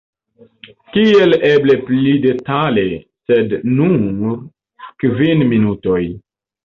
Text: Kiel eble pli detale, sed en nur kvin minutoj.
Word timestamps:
Kiel 0.93 1.35
eble 1.49 1.75
pli 1.89 2.15
detale, 2.25 2.85
sed 3.31 3.53
en 3.59 3.77
nur 4.23 4.41
kvin 5.05 5.47
minutoj. 5.55 6.01